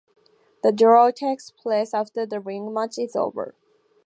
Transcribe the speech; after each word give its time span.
The 0.63 0.71
draw 0.71 1.11
takes 1.11 1.51
place 1.51 1.93
after 1.93 2.25
the 2.25 2.39
ring 2.39 2.73
match 2.73 2.97
is 2.97 3.15
over. 3.15 3.53